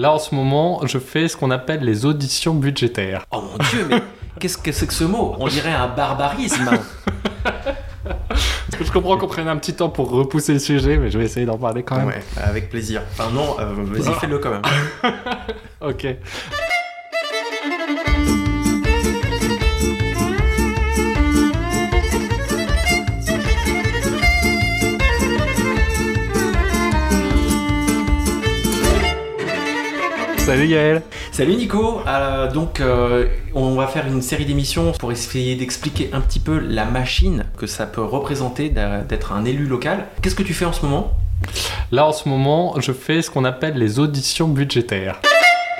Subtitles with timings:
[0.00, 3.26] Là, en ce moment, je fais ce qu'on appelle les auditions budgétaires.
[3.32, 4.02] Oh mon dieu, mais
[4.38, 5.36] qu'est-ce que c'est que ce mot?
[5.38, 6.70] On dirait un barbarisme.
[8.80, 11.44] je comprends qu'on prenne un petit temps pour repousser le sujet, mais je vais essayer
[11.44, 12.06] d'en parler quand même.
[12.06, 13.02] Ouais, avec plaisir.
[13.12, 14.62] Enfin non, euh, vas-y, fais-le quand même.
[15.82, 16.06] ok.
[30.50, 35.54] Salut Gaël Salut Nico euh, Donc euh, on va faire une série d'émissions pour essayer
[35.54, 40.08] d'expliquer un petit peu la machine que ça peut représenter d'être un élu local.
[40.20, 41.12] Qu'est-ce que tu fais en ce moment?
[41.92, 45.20] Là en ce moment je fais ce qu'on appelle les auditions budgétaires.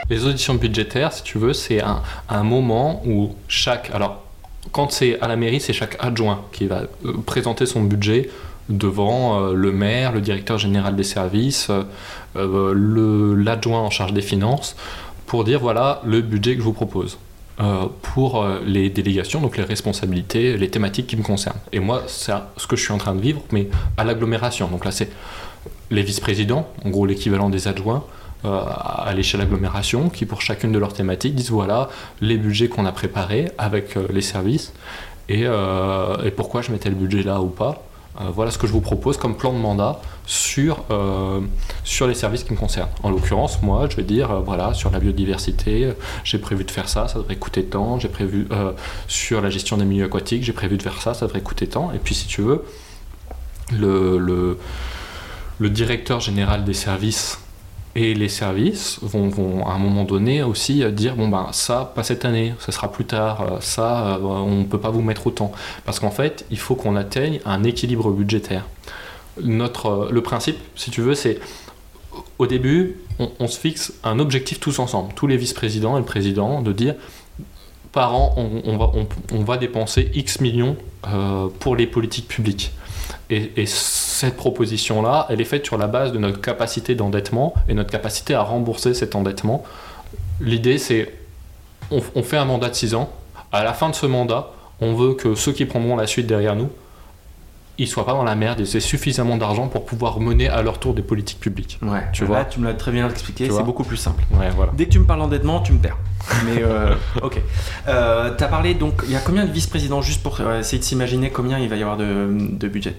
[0.08, 3.90] Les auditions budgétaires si tu veux c'est un, un moment où chaque...
[3.92, 4.22] Alors
[4.70, 8.30] quand c'est à la mairie c'est chaque adjoint qui va euh, présenter son budget
[8.70, 11.82] devant euh, le maire, le directeur général des services, euh,
[12.36, 14.76] euh, l'adjoint en charge des finances,
[15.26, 17.18] pour dire voilà le budget que je vous propose.
[18.14, 21.60] pour les délégations, donc les responsabilités, les thématiques qui me concernent.
[21.72, 24.66] Et moi, c'est ce que je suis en train de vivre, mais à l'agglomération.
[24.68, 25.10] Donc là, c'est
[25.90, 28.02] les vice-présidents, en gros l'équivalent des adjoints,
[28.44, 31.90] à l'échelle agglomération, qui pour chacune de leurs thématiques disent voilà
[32.22, 34.72] les budgets qu'on a préparés avec les services
[35.28, 37.89] et, et, pourquoi je mettais le budget là ou pas.
[38.18, 41.40] Euh, voilà ce que je vous propose comme plan de mandat sur, euh,
[41.84, 42.90] sur les services qui me concernent.
[43.02, 45.92] En l'occurrence, moi, je vais dire, euh, voilà, sur la biodiversité,
[46.24, 47.98] j'ai prévu de faire ça, ça devrait coûter tant.
[48.00, 48.48] J'ai prévu
[49.06, 51.92] sur la gestion des milieux aquatiques, j'ai prévu de faire ça, ça devrait coûter tant.
[51.92, 52.64] Et puis, si tu veux,
[53.72, 54.56] le
[55.60, 57.38] directeur général des services
[57.96, 62.24] et les services vont, à un moment donné aussi dire bon ben ça pas cette
[62.24, 65.50] année, ça sera plus tard, euh, ça euh, on ne peut pas vous mettre autant.
[65.84, 68.66] Parce qu'en fait il faut qu'on atteigne un équilibre budgétaire.
[69.42, 71.40] Notre, euh, le principe, si tu veux, c'est
[72.38, 72.96] au début
[73.38, 76.94] on, se fixe un objectif tous ensemble, tous les vice-présidents et le président, de dire
[77.92, 78.92] par an on, va,
[79.32, 80.76] on va, dépenser X millions
[81.58, 82.72] pour les politiques publiques.
[84.20, 88.34] Cette proposition-là, elle est faite sur la base de notre capacité d'endettement et notre capacité
[88.34, 89.64] à rembourser cet endettement.
[90.40, 91.14] L'idée, c'est
[91.90, 93.10] on, on, fait un mandat de 6 ans.
[93.50, 96.54] À la fin de ce mandat, on veut que ceux qui prendront la suite derrière
[96.54, 96.68] nous,
[97.78, 100.78] ils soient pas dans la merde et c'est suffisamment d'argent pour pouvoir mener à leur
[100.78, 101.78] tour des politiques publiques.
[101.80, 102.44] Ouais, tu vois.
[102.44, 104.22] tu me l'as très bien expliqué, c'est beaucoup plus simple.
[104.32, 104.72] Ouais, voilà.
[104.76, 105.96] Dès que tu me parles d'endettement, tu me perds.
[106.44, 107.40] Mais euh, ok.
[107.88, 110.78] Euh, tu as parlé donc, il y a combien de vice-présidents juste pour euh, essayer
[110.78, 112.94] de s'imaginer combien il va y avoir de, de budget?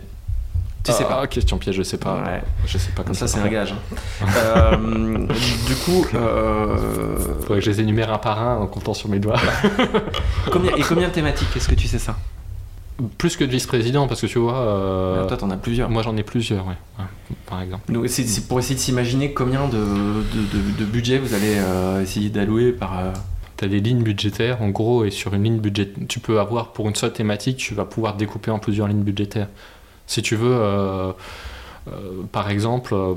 [0.84, 1.20] Tu sais pas.
[1.22, 2.24] Ah, question piège, je sais pas.
[2.24, 2.42] Ouais.
[2.66, 3.28] Je sais pas comme ça.
[3.28, 3.74] c'est un gage.
[3.74, 4.26] Hein.
[4.36, 5.28] euh,
[5.68, 6.06] du coup.
[6.16, 6.78] Euh...
[7.42, 9.40] Faudrait que je les énumère un par un en comptant sur mes doigts.
[10.52, 12.18] combien, et combien de thématiques Est-ce que tu sais ça?
[13.18, 14.58] Plus que de vice-président, parce que tu vois.
[14.58, 15.28] Euh...
[15.28, 15.90] Toi, t'en as plusieurs.
[15.90, 16.76] Moi, j'en ai plusieurs, ouais.
[17.46, 17.92] Par exemple.
[17.92, 22.30] Donc, c'est pour essayer de s'imaginer combien de, de, de, budget vous allez euh, essayer
[22.30, 23.00] d'allouer par.
[23.00, 23.12] Euh,
[23.58, 26.74] tu as des lignes budgétaires, en gros, et sur une ligne budgétaire, tu peux avoir
[26.74, 29.48] pour une seule thématique, tu vas pouvoir découper en plusieurs lignes budgétaires.
[30.12, 31.14] Si tu veux, euh,
[31.88, 33.14] euh, par exemple, euh,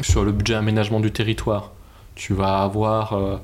[0.00, 1.72] sur le budget aménagement du territoire,
[2.14, 3.40] tu vas avoir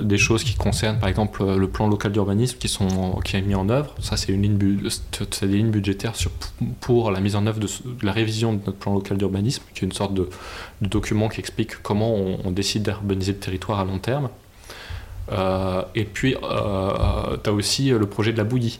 [0.00, 3.56] des choses qui concernent par exemple le plan local d'urbanisme qui, sont, qui est mis
[3.56, 3.94] en œuvre.
[4.00, 6.30] Ça, c'est une ligne, des lignes budgétaires sur,
[6.80, 7.66] pour la mise en œuvre de,
[8.02, 10.28] la révision de notre plan local d'urbanisme, qui est une sorte de,
[10.80, 14.28] document qui explique comment on, décide d'urbaniser le territoire à long terme.
[15.94, 18.78] et puis, tu as aussi le projet de la bouillie,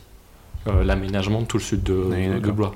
[0.66, 2.74] l'aménagement de tout le sud de, de Blois.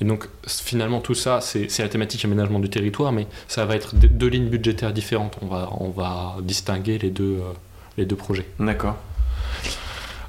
[0.00, 3.94] Et donc finalement tout ça, c'est la thématique aménagement du territoire, mais ça va être
[3.94, 5.36] deux lignes budgétaires différentes.
[5.42, 7.52] On va, on va distinguer les deux, euh,
[7.96, 8.46] les deux projets.
[8.58, 8.96] D'accord.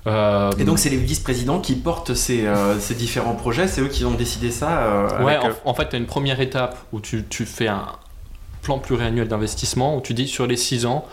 [0.07, 3.87] Euh, et donc c'est les vice-présidents qui portent ces, euh, ces, différents projets, c'est eux
[3.87, 7.43] qui ont décidé ça Ouais, en, fait tu as une première étape où tu, tu
[7.43, 7.87] fais un
[8.61, 11.05] plan pluriannuel d'investissement, où tu dis sur les six ans,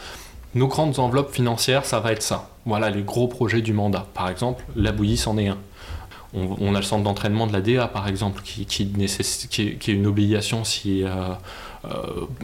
[0.55, 2.51] nos grandes enveloppes financières, ça va être ça.
[2.67, 4.07] Voilà les gros projets du mandat.
[4.13, 5.59] Par exemple, la bouillie c'en est un
[6.35, 10.65] on, a le centre d'entraînement de la DA, par exemple, qui, qui, est, une obligation
[10.65, 11.11] si, euh,
[11.85, 11.89] euh,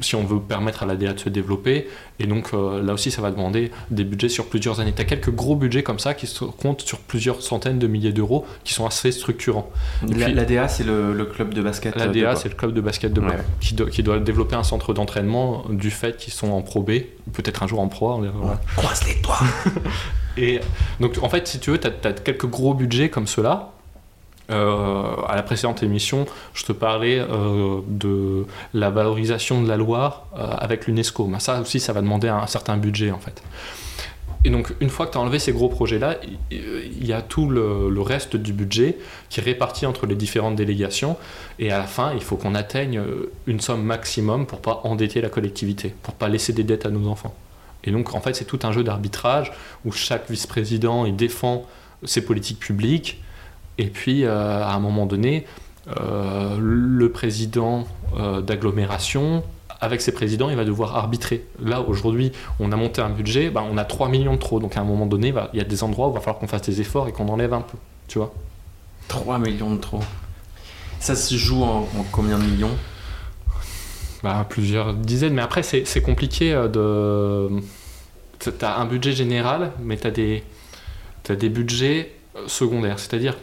[0.02, 1.88] si on veut permettre à la DA de se développer.
[2.18, 4.92] Et donc euh, là aussi, ça va demander des budgets sur plusieurs années.
[4.94, 8.12] Tu as quelques gros budgets comme ça qui se comptent sur plusieurs centaines de milliers
[8.12, 9.70] d'euros, qui sont assez structurants.
[10.02, 13.22] la, DA, c'est le, club de basket La DA, c'est le club de basket de
[13.60, 16.90] qui, qui, doit développer un centre d'entraînement du fait qu'ils sont en Pro B,
[17.32, 18.20] peut-être un jour en Pro A.
[18.76, 19.40] Croise les doigts
[20.36, 20.60] Et
[21.00, 23.72] donc, en fait, si tu veux, tu as, quelques gros budgets comme ceux-là,
[24.48, 30.46] à la précédente émission, je te parlais euh, de la valorisation de la Loire euh,
[30.58, 31.26] avec l'UNESCO.
[31.26, 33.42] Mais ça aussi, ça va demander un, certain budget en fait.
[34.44, 36.16] Et donc, une fois que tu as enlevé ces gros projets-là,
[36.50, 38.96] il y a tout le, reste du budget
[39.28, 41.16] qui est réparti entre les différentes délégations.
[41.58, 43.02] Et à la fin, il faut qu'on atteigne
[43.48, 47.08] une somme maximum pour pas endetter la collectivité, pour pas laisser des dettes à nos
[47.08, 47.34] enfants.
[47.82, 49.52] Et donc, en fait, c'est tout un jeu d'arbitrage
[49.84, 51.66] où chaque vice-président, défend
[52.04, 53.20] ses politiques publiques.
[53.78, 55.46] Et puis, euh, à un moment donné,
[56.00, 57.86] euh, le président
[58.18, 59.44] euh, d'agglomération,
[59.80, 61.46] avec ses présidents, il va devoir arbitrer.
[61.62, 64.58] Là, aujourd'hui, on a monté un budget, bah, on a 3 millions de trop.
[64.58, 66.48] Donc, à un moment donné, il y a des endroits où il va falloir qu'on
[66.48, 67.78] fasse des efforts et qu'on enlève un peu.
[68.08, 68.34] Tu vois
[69.06, 70.00] 3 millions de trop.
[70.98, 72.76] Ça se joue en, combien de millions?
[74.24, 75.34] Bah, Plusieurs dizaines.
[75.34, 77.48] Mais après, c'est compliqué de.
[78.40, 80.42] Tu as un budget général, mais tu as des,
[81.28, 82.12] as des budgets
[82.48, 82.98] secondaires.
[82.98, 83.36] C'est-à-dire,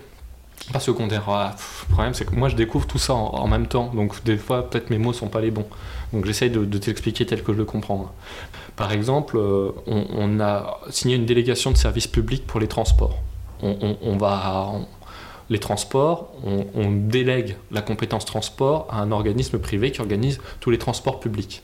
[0.72, 1.24] pas secondaire.
[1.28, 1.56] Ah,
[1.88, 3.92] le problème, c'est que moi, je découvre tout ça en, même temps.
[3.94, 5.68] Donc, des fois, peut-être mes mots sont pas les bons.
[6.14, 8.12] Donc, j'essaye de, t'expliquer tel que je le comprends.
[8.76, 13.20] Par exemple, euh, on, a signé une délégation de services publics pour les transports.
[13.62, 14.74] On, va.
[15.50, 20.78] les transports, on, délègue la compétence transport à un organisme privé qui organise tous les
[20.78, 21.64] transports publics.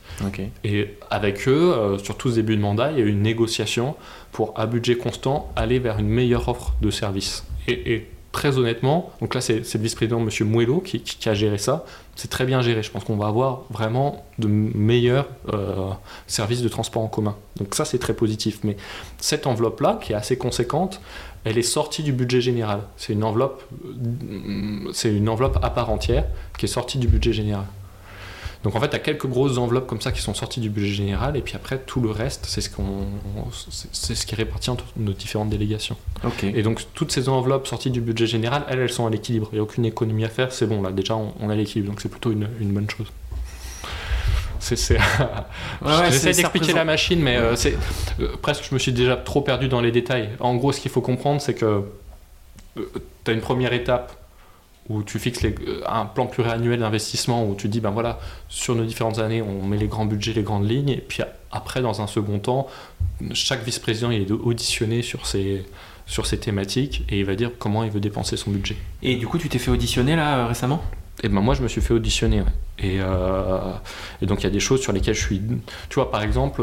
[0.64, 3.22] Et avec eux, euh, sur tout ce début de mandat, il y a eu une
[3.22, 3.94] négociation
[4.32, 7.44] pour, à budget constant, aller vers une meilleure offre de services.
[7.68, 10.28] Et, et très honnêtement, donc là c'est le vice-président M.
[10.48, 11.84] Mouello qui, a géré ça,
[12.16, 12.82] c'est très bien géré.
[12.82, 15.90] Je pense qu'on va avoir vraiment de meilleurs euh,
[16.26, 17.36] services de transport en commun.
[17.56, 18.60] Donc ça c'est très positif.
[18.64, 18.76] Mais
[19.18, 21.00] cette enveloppe-là, qui est assez conséquente,
[21.44, 22.80] elle est sortie du budget général.
[22.96, 23.48] C'est une euh,
[24.92, 26.24] c'est une enveloppe à part entière
[26.58, 27.66] qui est sortie du budget général.
[28.62, 30.92] Donc en fait, tu as quelques grosses enveloppes comme ça qui sont sorties du budget
[30.92, 33.06] général, et puis après, tout le reste, c'est ce, qu'on,
[33.92, 35.96] c'est ce qui est réparti entre nos différentes délégations.
[36.42, 39.48] Et donc, toutes ces enveloppes sorties du budget général, elles, elles sont à l'équilibre.
[39.52, 42.00] Il n'y a aucune économie à faire, c'est bon, là, déjà, on, a l'équilibre, donc
[42.00, 43.08] c'est plutôt une, bonne chose.
[44.60, 44.76] C'est,
[46.10, 47.76] J'essaie d'expliquer la machine, mais euh, c'est
[48.20, 50.28] euh, presque je me suis déjà trop perdu dans les détails.
[50.38, 51.82] En gros, ce qu'il faut comprendre, c'est que
[52.76, 52.92] euh,
[53.24, 54.21] tu as une première étape
[54.88, 58.18] où tu fixes euh, un plan pluriannuel d'investissement où tu dis ben voilà
[58.48, 61.82] sur nos différentes années on met les grands budgets les grandes lignes et puis après
[61.82, 62.66] dans un second temps
[63.32, 65.64] chaque vice-président il est auditionné sur ces
[66.06, 68.76] sur ces thématiques et il va dire comment il veut dépenser son budget.
[69.02, 70.82] Et du coup tu t'es fait auditionner là euh, récemment?
[71.22, 72.42] Et ben moi je me suis fait auditionner
[72.78, 73.72] et, euh,
[74.20, 75.40] et, donc il y a des choses sur lesquelles je suis
[75.88, 76.62] tu vois par exemple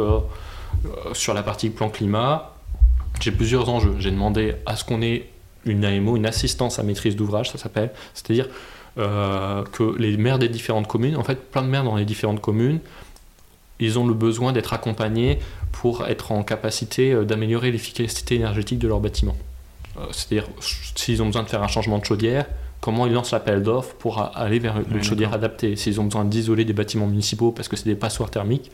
[1.14, 2.56] sur la partie plan climat
[3.20, 3.96] j'ai plusieurs enjeux.
[4.00, 5.30] J'ai demandé à ce qu'on ait
[5.66, 7.92] une AMO, une assistance à maîtrise d'ouvrage, ça s'appelle.
[8.14, 8.48] C'est-à-dire
[8.98, 12.42] euh, que les maires des différentes communes, en fait, plein de maires dans les différentes
[12.42, 12.80] communes,
[13.80, 15.40] ils ont le besoin d'être accompagnés
[15.72, 19.38] pour être en capacité euh, d'améliorer l'efficacité énergétique de leur bâtiment.
[19.98, 20.50] Euh, c'est-à-dire,
[20.96, 22.46] s'ils ont besoin de faire un changement de chaudière,
[22.82, 25.76] comment ils lancent l'appel d'offres pour aller vers une chaudière adaptée?
[25.76, 28.72] S'ils ont besoin d'isoler des bâtiments municipaux parce que c'est des passoires thermiques,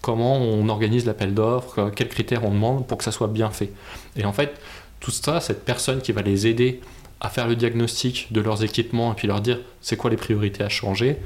[0.00, 3.72] comment on organise l'appel d'offres, quels critères on demande pour que ça soit bien fait?
[4.16, 4.54] Et en fait,
[5.00, 6.80] tout ça, cette personne qui va les aider
[7.20, 10.62] à faire le diagnostic de leurs équipements et puis leur dire c'est quoi les priorités
[10.62, 11.18] à changer,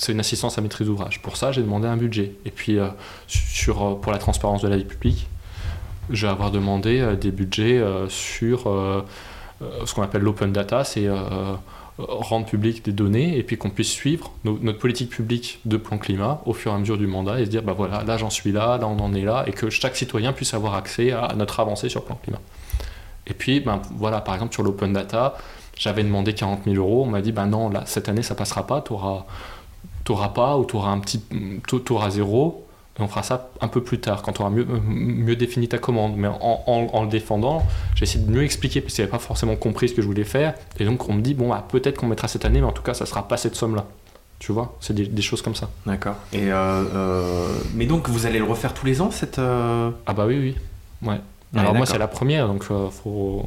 [0.00, 1.20] c'est une assistance à maîtrise d'ouvrage.
[1.20, 2.32] Pour ça, j'ai demandé un budget.
[2.46, 2.88] Et puis, euh,
[3.28, 5.28] sur, euh, pour la transparence de la vie publique,
[6.08, 8.64] je vais avoir demandé euh, des budgets sur
[9.84, 11.06] ce qu'on appelle l'open data, c'est
[12.08, 16.42] rendre public des données et puis qu'on puisse suivre notre politique publique de plan climat
[16.46, 18.52] au fur et à mesure du mandat et se dire, bah voilà, là j'en suis
[18.52, 21.60] là, là on en est là, et que chaque citoyen puisse avoir accès à notre
[21.60, 22.40] avancée sur plan climat.
[23.26, 25.36] Et puis, ben, voilà, par exemple, sur l'open data,
[25.78, 27.04] j'avais demandé 40 000 euros.
[27.04, 28.82] On m'a dit, ben non, là, cette année, ça passera pas.
[28.82, 31.22] Tu n'auras pas ou tu auras un petit.
[31.90, 32.66] Auras zéro.
[32.98, 35.78] Et on fera ça un peu plus tard, quand tu auras mieux, mieux défini ta
[35.78, 36.16] commande.
[36.16, 39.88] Mais en, le défendant, j'ai essayé de mieux expliquer, parce qu'ils n'avaient pas forcément compris
[39.88, 40.54] ce que je voulais faire.
[40.78, 42.82] Et donc, on me dit, bon, bah, peut-être qu'on mettra cette année, mais en tout
[42.82, 43.86] cas, ça sera pas cette somme-là.
[44.40, 45.68] Tu vois, c'est des, choses comme ça.
[45.84, 46.16] D'accord.
[46.32, 46.54] Et euh,
[46.94, 49.38] euh, mais donc, vous allez le refaire tous les ans, cette.
[49.38, 50.56] Euh, ah, bah oui, oui.
[51.06, 51.20] Ouais.
[51.54, 53.44] Alors moi c'est la première, donc faut.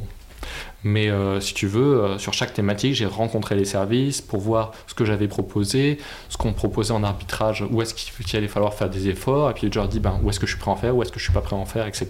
[0.82, 4.72] Mais euh, si tu veux, euh, sur chaque thématique, j'ai rencontré les services pour voir
[4.86, 8.90] ce que j'avais proposé, ce qu'on proposait en arbitrage, où est-ce qu'il allait falloir faire
[8.90, 10.74] des efforts, et puis je leur dis ben, où est-ce que je suis prêt à
[10.74, 12.06] en faire, où est-ce que je suis pas prêt à en faire, etc.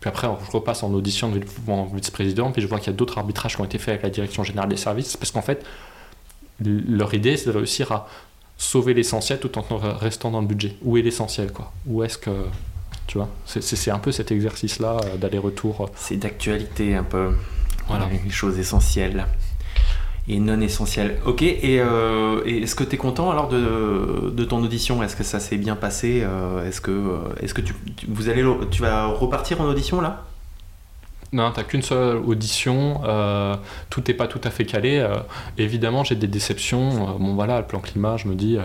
[0.00, 1.40] Puis après, je repasse en audition de
[1.94, 4.10] vice-président, puis je vois qu'il y a d'autres arbitrages qui ont été faits avec la
[4.10, 5.64] direction générale des services, parce qu'en fait,
[6.60, 8.08] leur idée, c'est de réussir à
[8.58, 10.76] sauver l'essentiel tout en restant dans le budget.
[10.82, 11.72] Où est l'essentiel, quoi?
[11.86, 12.30] Où est-ce que
[13.06, 15.90] tu vois, c'est un peu cet exercice-là euh, d'aller-retour.
[15.94, 17.32] C'est d'actualité un peu.
[17.88, 18.08] Voilà.
[18.24, 19.26] Les choses essentielles
[20.26, 21.18] et non essentielles.
[21.26, 25.02] Ok, et, euh, est-ce que tu es content alors de, de ton audition?
[25.02, 27.74] Est-ce que ça s'est bien passé euh, Est-ce que, est -ce que tu,
[28.08, 30.24] vous allez, tu vas repartir en audition là?
[31.32, 33.00] Non, t'as qu'une seule audition,
[33.90, 35.04] tout n'est pas tout à fait calé.
[35.58, 37.18] évidemment, j'ai des déceptions.
[37.18, 38.56] bon, voilà, le plan climat, je me dis,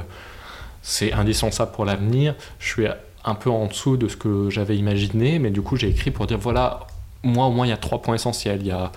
[0.83, 2.35] c'est indispensable pour l'avenir.
[2.59, 2.87] Je suis
[3.25, 6.27] un peu en dessous de ce que j'avais imaginé, mais du coup j'ai écrit pour
[6.27, 6.87] dire voilà,
[7.23, 8.59] moi au moins il y a trois points essentiels.
[8.61, 8.91] Il y a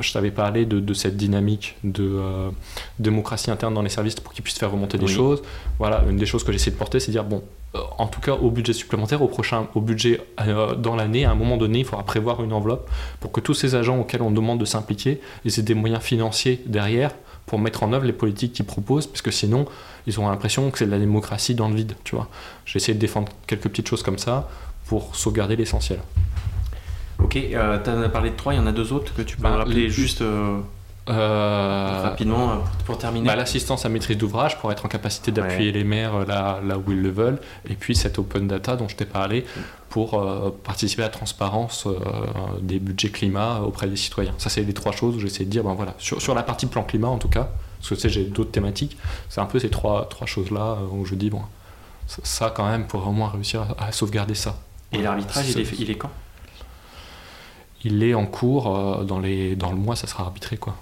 [0.00, 2.20] je t'avais parlé de, cette dynamique de
[2.98, 5.42] démocratie interne dans les services pour qu'ils puissent faire remonter des choses.
[5.78, 7.42] Voilà, une des choses que j'essaie de porter, c'est dire bon,
[7.98, 10.20] en tout cas au budget supplémentaire, au prochain, au budget
[10.78, 13.74] dans l'année, à un moment donné, il faudra prévoir une enveloppe pour que tous ces
[13.74, 17.12] agents auxquels on demande de s'impliquer, ils aient des moyens financiers derrière
[17.46, 19.66] pour mettre en œuvre les politiques qu'ils proposent, parce que sinon,
[20.08, 22.28] ils ont l'impression que c'est de la démocratie dans le vide, tu vois.
[22.64, 24.48] J'ai essayé de défendre quelques petites choses comme ça
[24.86, 26.00] pour sauvegarder l'essentiel.
[27.22, 29.22] Ok, euh, tu en as parlé de trois, il y en a deux autres que
[29.22, 30.58] tu peux bah, rappeler juste euh,
[31.08, 33.26] euh, rapidement pour terminer.
[33.26, 36.92] Bah, l'assistance à maîtrise d'ouvrage pour être en capacité d'appuyer les maires là, là où
[36.92, 39.46] ils le veulent, et puis cette open data dont je t'ai parlé
[39.88, 40.22] pour
[40.64, 41.88] participer à la transparence
[42.60, 44.34] des budgets climat auprès des citoyens.
[44.36, 46.66] Ça, c'est les trois choses où j'essaie de dire, ben voilà, sur, sur la partie
[46.66, 48.98] plan climat en tout cas, parce que tu sais, j'ai d'autres thématiques,
[49.30, 51.40] c'est un peu ces trois, trois choses-là où je dis, bon,
[52.06, 54.58] ça quand même, pour vraiment réussir à, sauvegarder ça.
[54.92, 55.46] Et l'arbitrage,
[55.78, 56.10] il est quand?
[57.84, 60.76] Il est en cours, euh, dans, les, dans le mois, ça sera arbitré, quoi.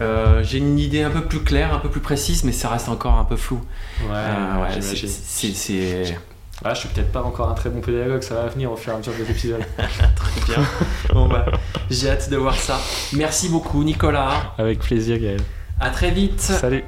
[0.00, 2.88] Euh, j'ai une idée un peu plus claire, un peu plus précise, mais ça reste
[2.88, 3.60] encore un peu flou.
[4.02, 6.18] Ouais, euh, ouais c'est.
[6.64, 8.92] Ah, je suis peut-être pas encore un très bon pédagogue, ça va venir au fur
[8.92, 9.64] et à mesure des épisodes.
[9.76, 10.64] très bien.
[11.12, 11.46] bon, bah,
[11.90, 12.80] j'ai hâte de voir ça.
[13.12, 14.54] Merci beaucoup, Nicolas.
[14.56, 15.40] Avec plaisir, Gaël.
[15.80, 16.40] À très vite.
[16.40, 16.84] Salut.